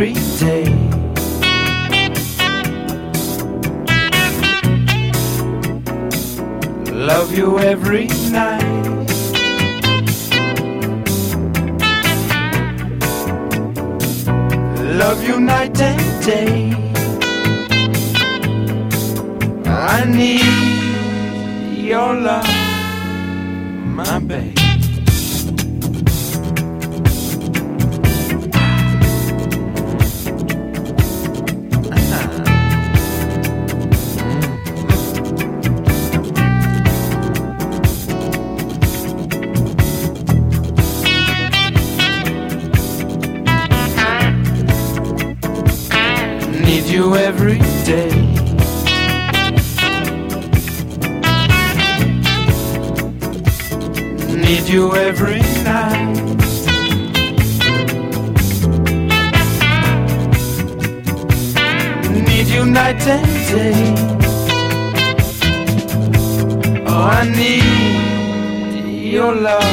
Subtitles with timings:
[0.00, 0.64] every day.
[6.90, 8.62] Love you every night.
[14.96, 16.72] Love you night and day.
[19.66, 22.49] I need your love.
[55.10, 56.14] every night.
[62.28, 63.80] Need you night and day.
[66.86, 69.69] Oh, I need your love.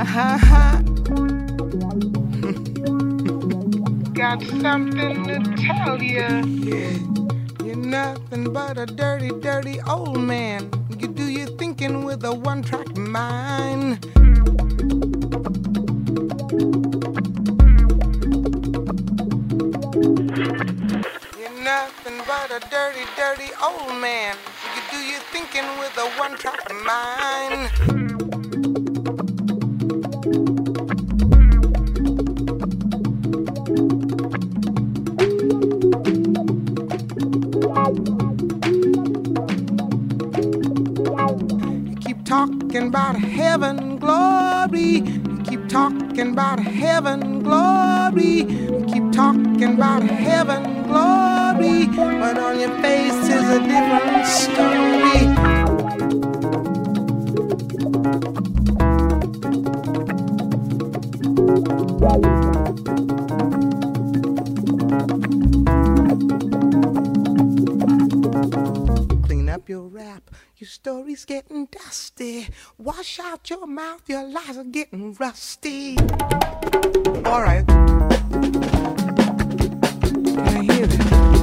[0.00, 0.38] Uh-huh.
[4.14, 6.26] Got something to tell you.
[7.62, 10.70] You're nothing but a dirty, dirty old man.
[10.98, 14.02] You do your thinking with a one track mind.
[21.38, 24.34] You're nothing but a dirty, dirty old man.
[24.74, 27.99] You do your thinking with a one track mind.
[42.70, 45.00] Talking about heaven glory.
[45.44, 48.44] Keep talking about heaven glory.
[48.86, 51.86] Keep talking about heaven glory.
[51.86, 55.49] But on your face is a different story.
[71.10, 72.48] Story's getting dusty.
[72.78, 74.08] Wash out your mouth.
[74.08, 75.98] Your lies are getting rusty.
[77.24, 77.66] All right.
[77.66, 78.56] Can
[80.38, 81.39] I hear that?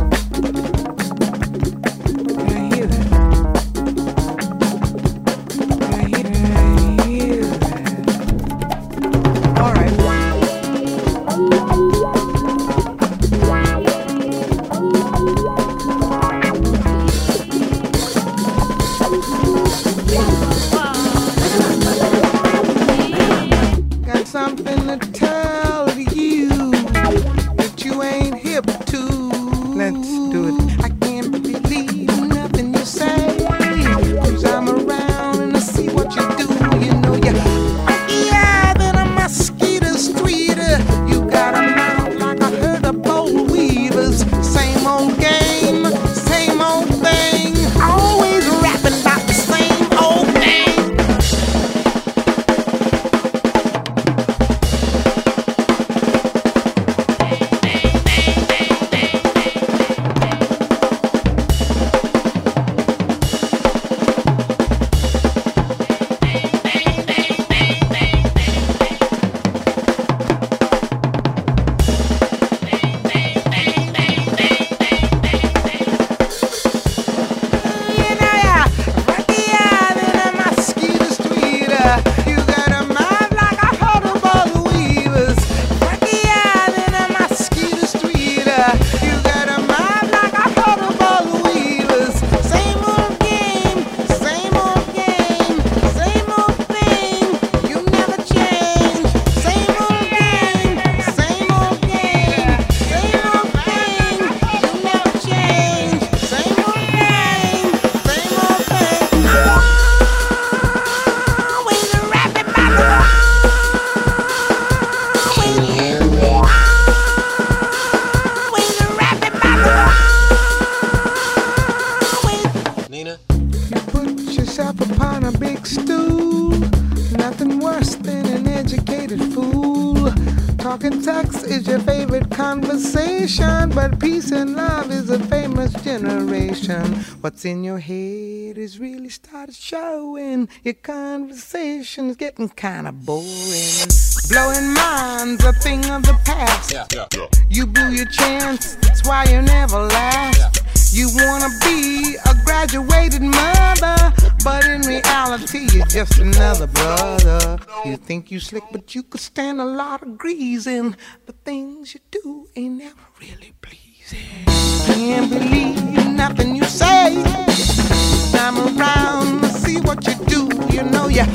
[139.48, 140.50] Really started showing.
[140.64, 143.88] Your conversation's getting kinda boring.
[144.30, 146.72] Blowing minds a thing of the past.
[146.72, 147.28] Yeah, yeah.
[147.50, 150.62] You blew your chance, that's why you never last.
[150.94, 154.14] You wanna be a graduated mother,
[154.44, 157.60] but in reality, you're just another brother.
[157.86, 160.96] You think you slick, but you could stand a lot of greasing.
[161.26, 164.46] The things you do ain't never really pleasing.
[164.86, 168.07] Can't believe nothing you say.
[168.38, 170.50] I'm around to see what you do.
[170.74, 171.26] You know you,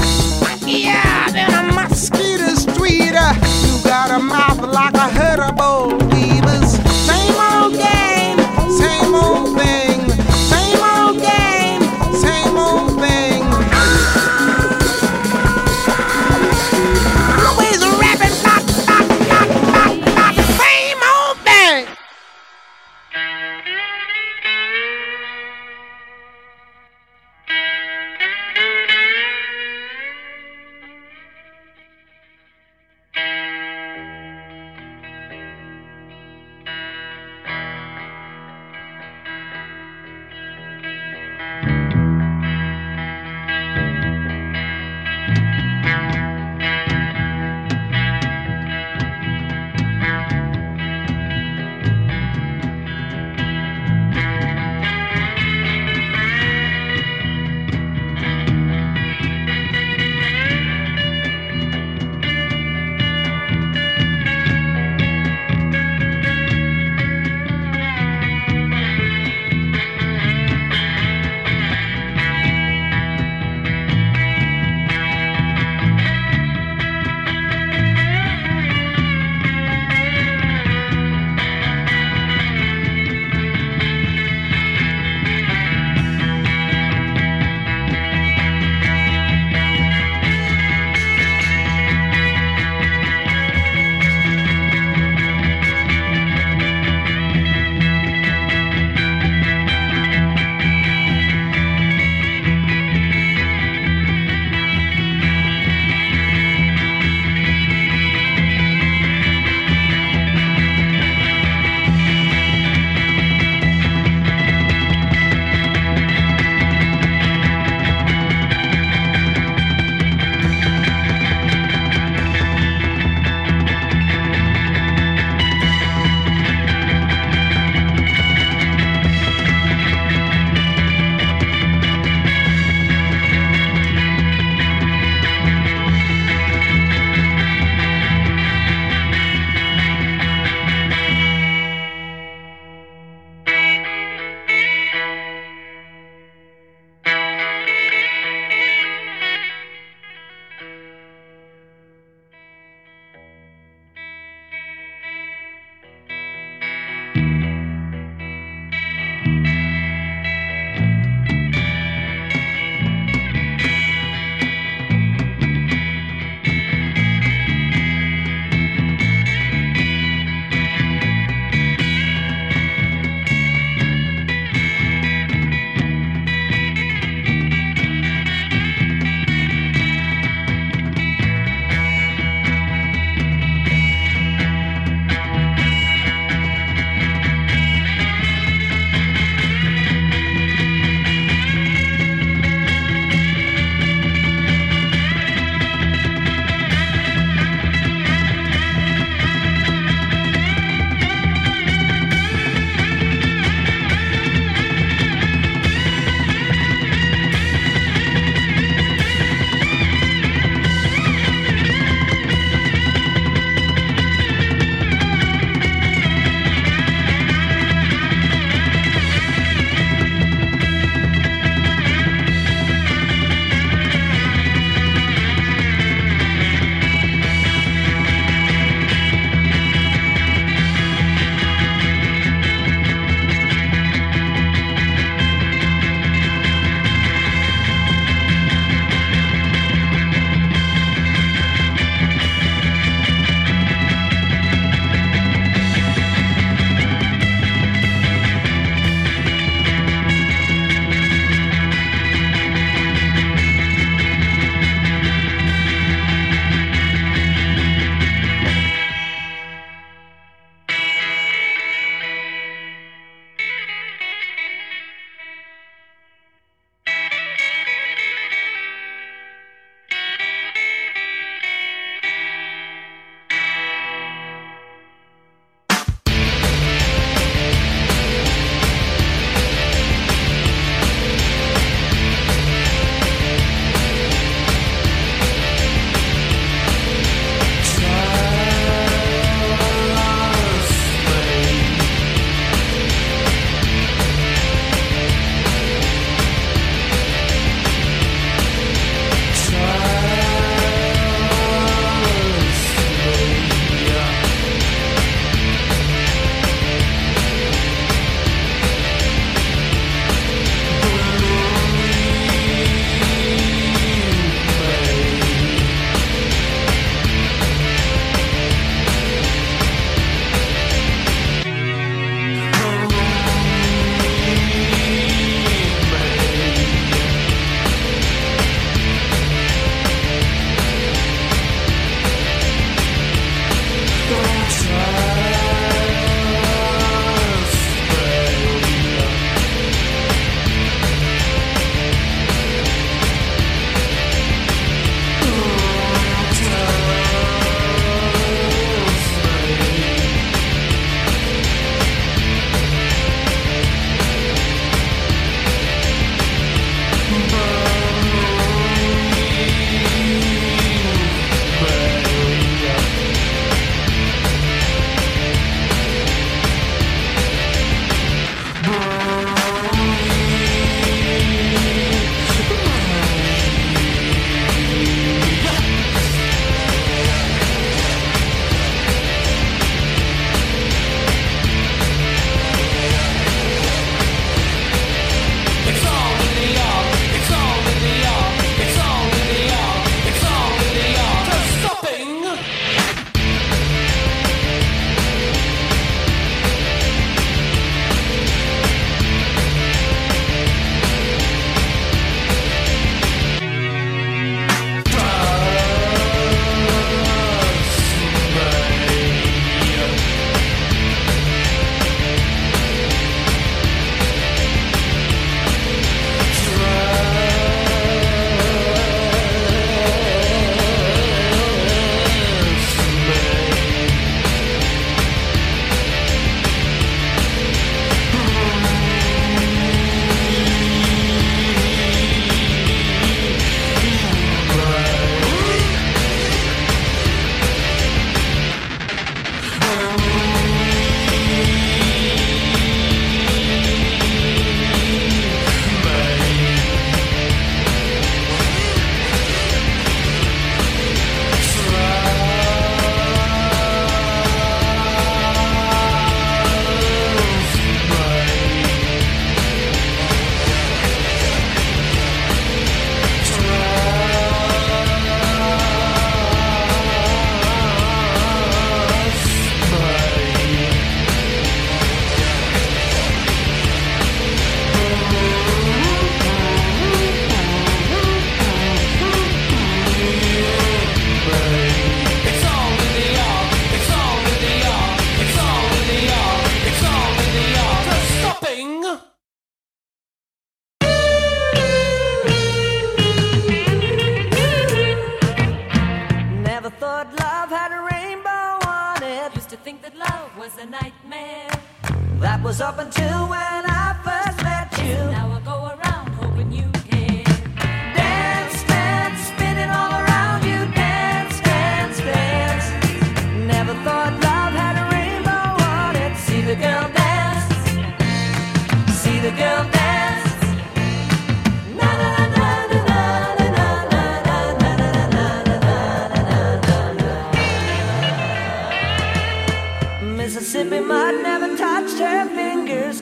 [0.67, 3.19] yeah, then a mosquito streeter.
[3.19, 6.73] Uh, you got a mouth like a herd of boll weavers.
[7.09, 8.39] Same old game,
[8.71, 9.92] same old thing.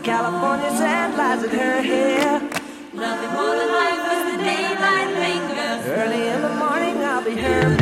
[0.03, 2.41] California sand lies in her hair.
[2.95, 5.87] Nothing more than life as the daylight lingers.
[5.87, 7.80] Early in the morning, I'll be her.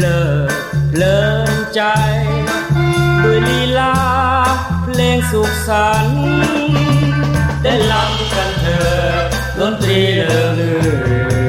[0.00, 0.50] เลิก
[0.96, 1.80] เลินใจ
[3.24, 3.96] ด้วยลีลา
[4.84, 6.24] เพลงสุขสันต์
[7.62, 8.88] ได้ลำกันเธอ
[9.58, 10.70] ดนตรีเลิงลื
[11.42, 11.43] อ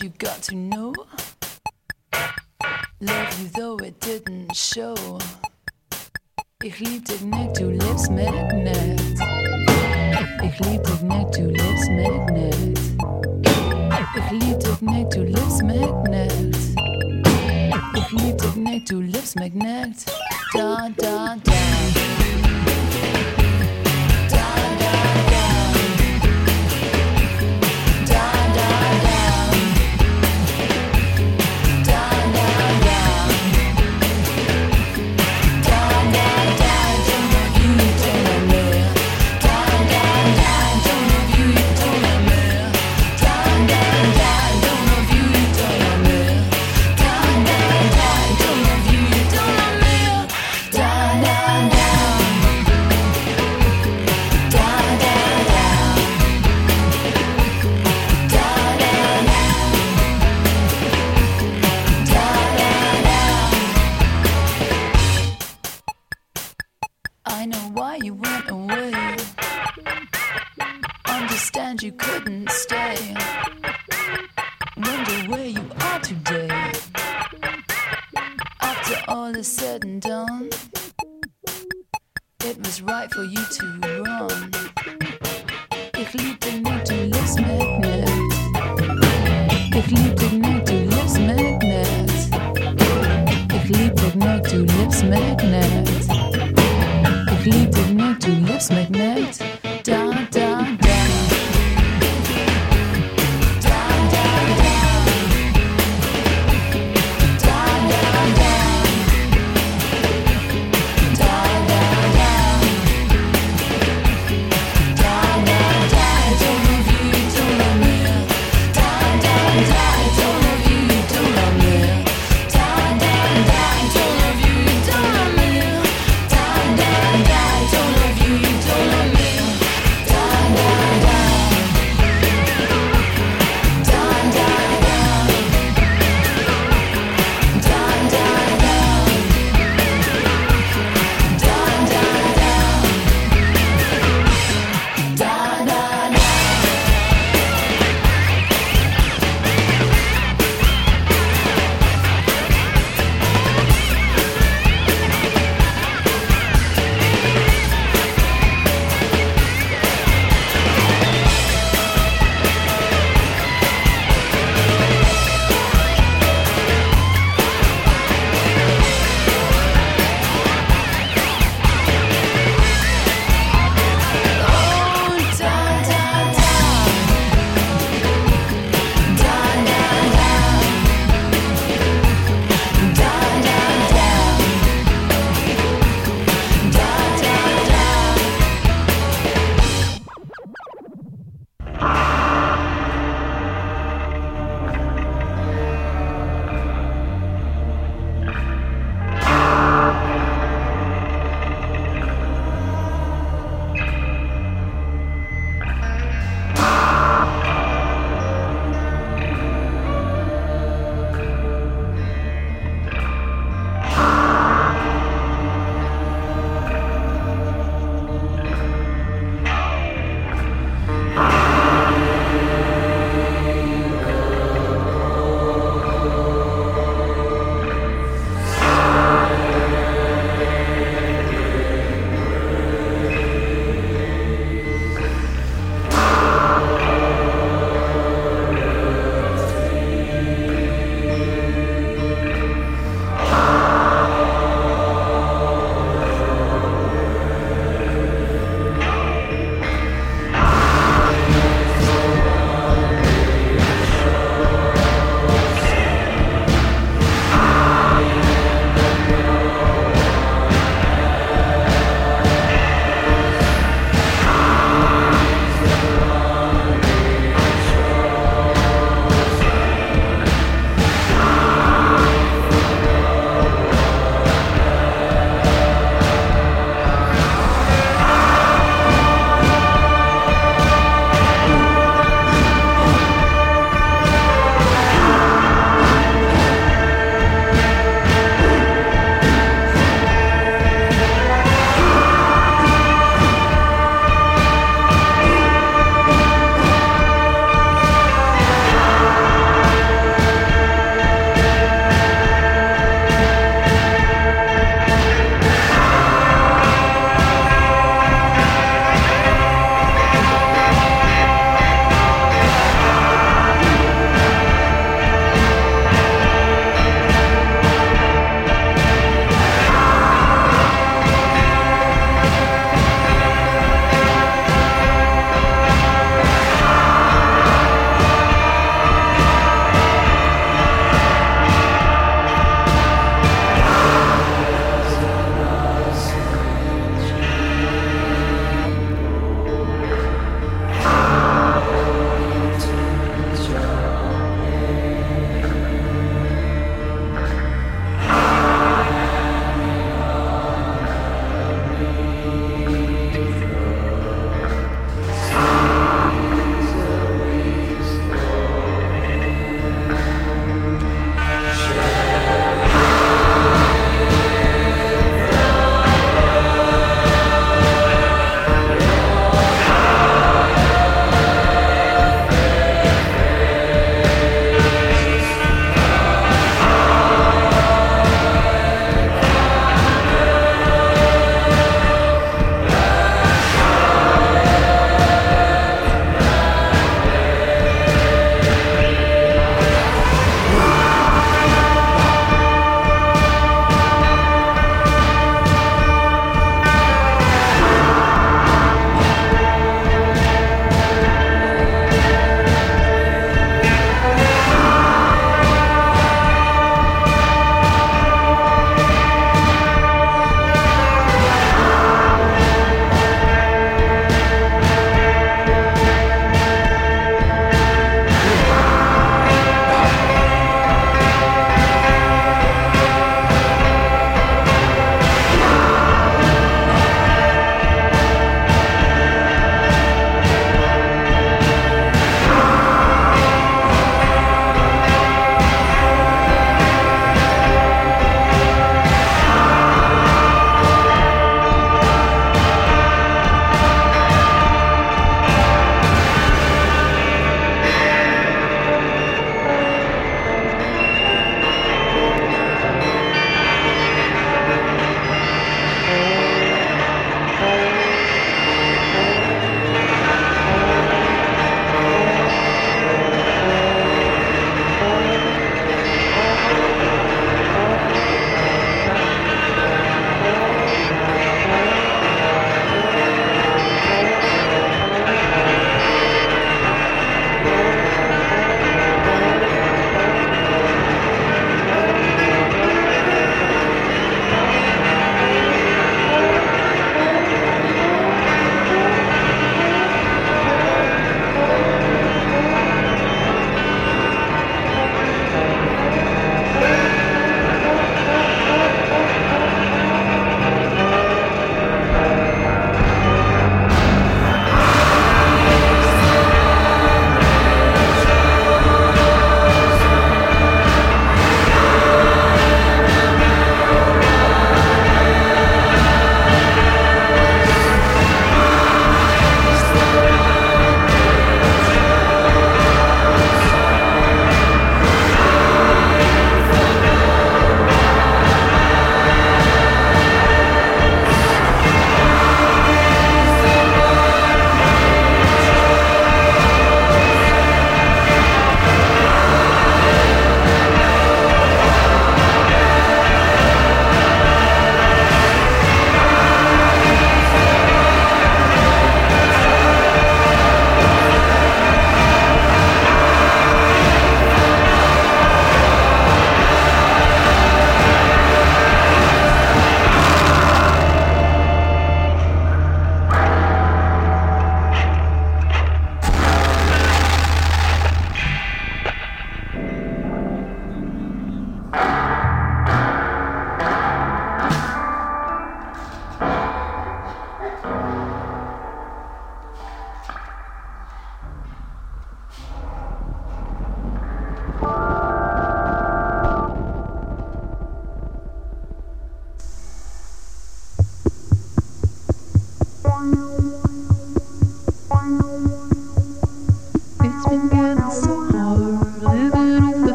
[0.00, 0.92] you got to know.
[3.00, 4.94] Love you though it didn't show.
[6.62, 9.02] Ich lieb dich nicht, du lebst mich nicht.
[10.42, 12.78] Ich lieb dich nicht, du lebst mich nicht.
[14.16, 15.78] Ich lieb dich nicht, du lebst mich.
[17.96, 20.17] Ich lieb dich nicht, du.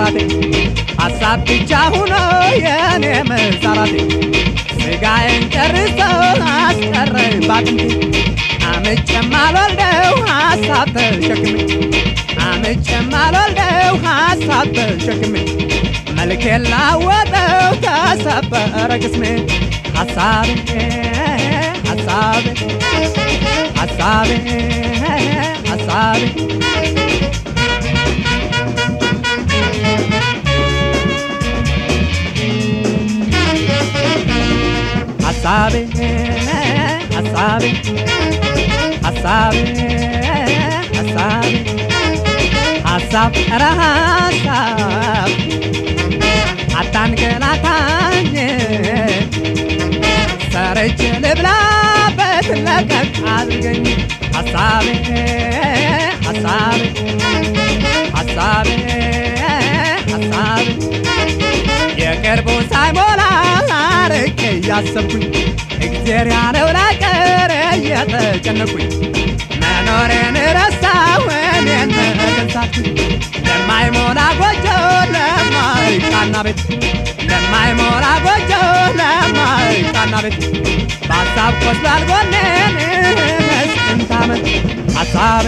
[0.00, 0.18] መሰራቴ
[1.00, 2.12] ሀሳብ ብቻ ሁኖ
[2.56, 3.94] የኔ መሰራቴ
[4.74, 5.98] ስጋዬን ጨርሶ
[6.56, 7.82] አስቀረኝ ባጥንቴ።
[8.70, 11.56] አምጬም አልወልደው ሀሳብ ተሸክሜ።
[12.46, 15.34] አምጬም አልወልደው ሀሳብ ተሸክሜ።
[16.18, 19.24] መልኬን ላወጠው ተሰበረ ቅስሜ
[19.98, 20.48] ሀሳቤ
[21.88, 22.46] ሀሳቤ
[23.80, 24.30] ሀሳቤ
[25.68, 26.22] ሀሳቤ
[35.40, 35.74] ሀሳቤ
[37.14, 37.64] ሀሳቤ
[39.04, 39.56] ሀሳቤ
[40.96, 41.52] ሀሳቤ
[42.86, 45.30] ሀሳብ ኧረ ሀሳብ
[46.80, 48.34] አታንገላታኝ
[50.46, 53.86] ሰርቼ ልብላበት ለቀቅ አድርገኝ
[54.36, 54.88] ሀሳቤ
[56.26, 56.82] ሀሳቤ
[58.16, 58.68] ሀሳቤ
[60.12, 60.66] ሀሳቤ
[62.02, 63.22] የቅርቡ ሳይሞላ
[63.78, 65.22] አርቄ እያሰብኩኝ
[65.84, 68.88] እግዜር ያለው ላቀር እየተጨነኩኝ
[69.62, 72.98] መኖሬን ረሳሁ እኔን መገንሳትኩኝ
[73.46, 74.66] ለማይሞላ ጎጆ
[75.14, 76.60] ለማይቃና ቤት።
[77.30, 78.50] ለማይሞላ ጎጆ
[79.00, 80.38] ለማይቃና ቤት።
[81.08, 82.76] በሀሳብ ቆስሏል ጎኔን
[83.18, 84.12] መስንት
[84.98, 85.46] ሀሳቤ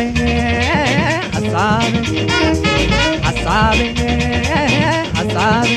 [1.35, 1.93] ሀሳቤ
[3.27, 3.81] ሀሳቤ
[5.19, 5.69] ሀሳቤ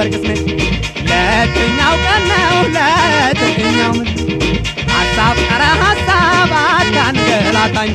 [0.00, 0.42] በርግስ ነች
[1.08, 2.54] ለትኛው ቀን ነው?
[2.76, 4.12] ለትኛው ምሽ
[4.92, 7.92] ሀሳብ ቀረ ሀሳብ አታንገላታኝ።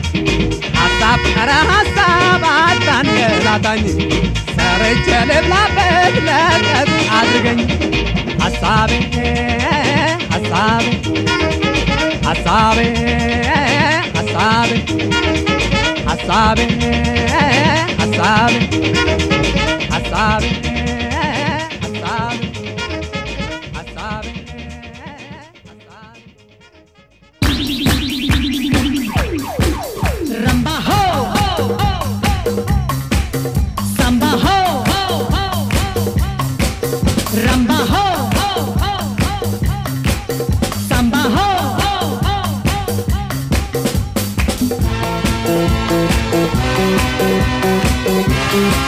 [0.77, 3.83] ሀሳብ ቀረ ሀሳብ አታንገላታኝ።
[4.57, 7.61] ሰርቼ ልብላበት ለቀቅ አድርገኝ።
[8.43, 8.91] ሀሳቤ
[10.33, 10.85] ሀሳቤ
[12.27, 12.79] ሀሳቤ
[14.17, 14.71] ሀሳቤ
[16.07, 16.59] ሀሳቤ
[17.99, 18.55] ሀሳቤ
[19.93, 20.45] ሀሳቤ
[48.55, 48.84] तू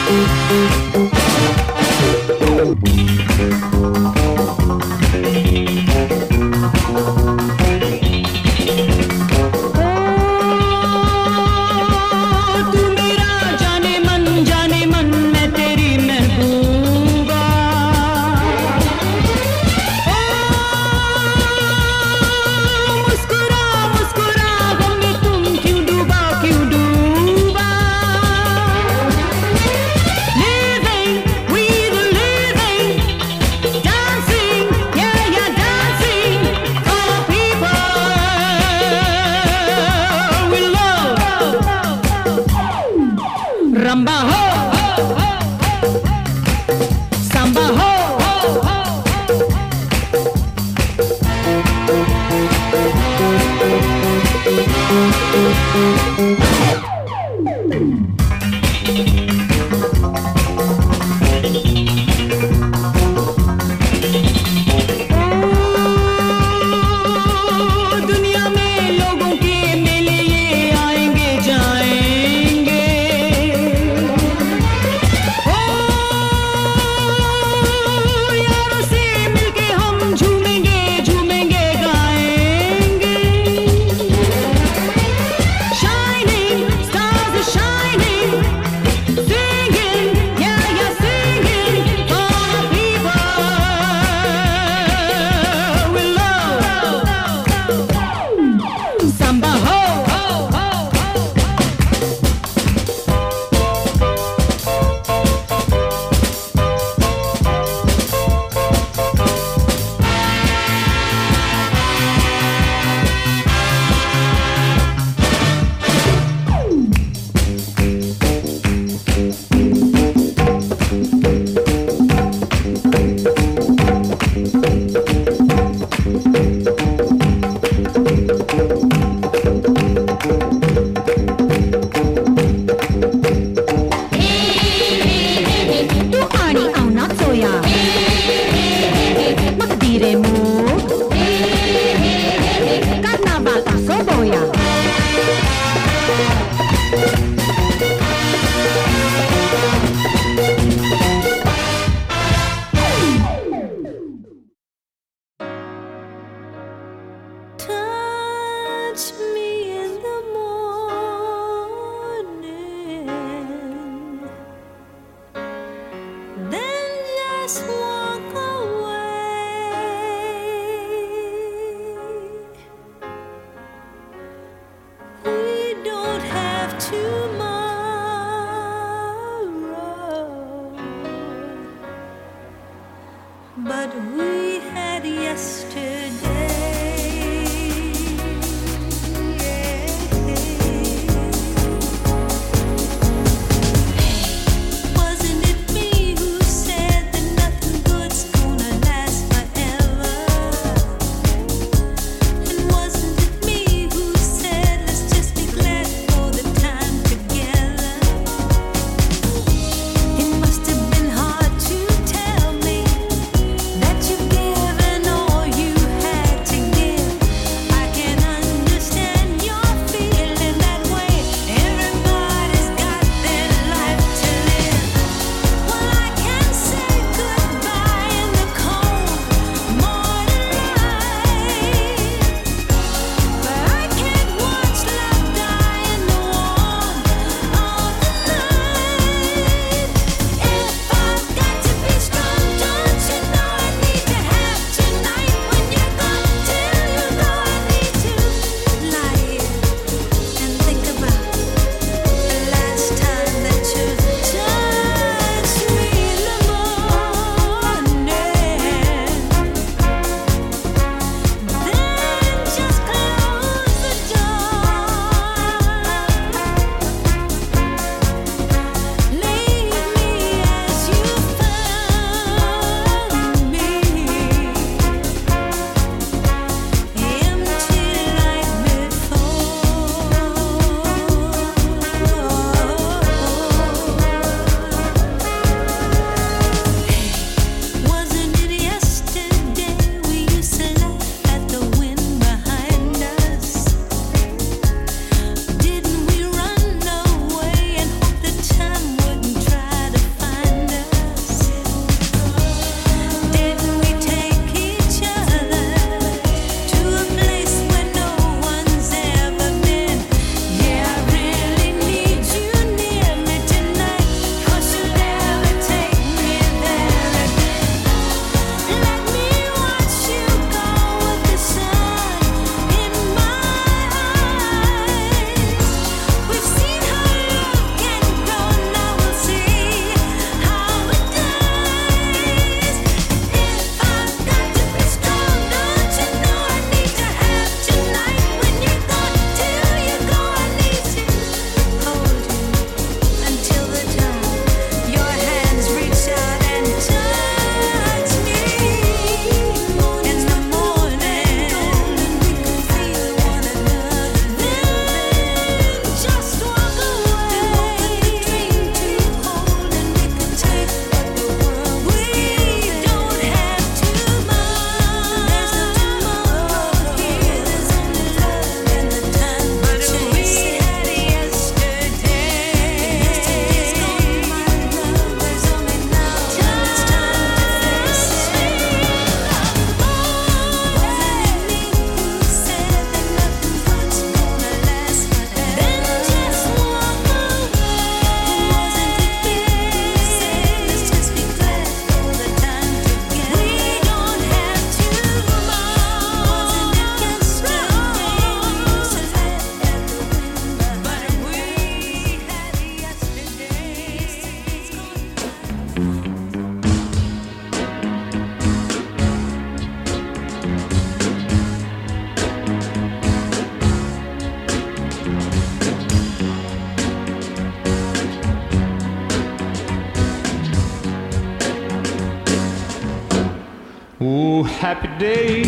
[424.68, 425.44] happy day.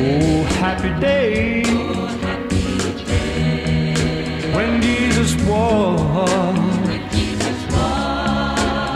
[0.00, 1.62] Oh, happy day.
[4.54, 6.88] When Jesus walked.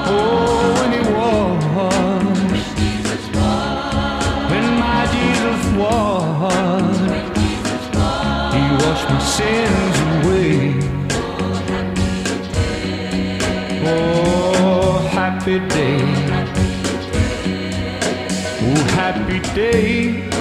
[0.08, 2.62] Oh, when he walked.
[4.50, 7.12] When my Jesus walked.
[8.54, 10.54] He washed my sins away.
[13.84, 16.00] Oh, happy day.
[16.00, 16.31] Oh,
[19.02, 20.31] happy day.